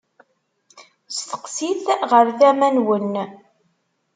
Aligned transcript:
Steqsit 1.17 1.85
ɣer 2.11 2.25
tama-nwen. 2.39 3.13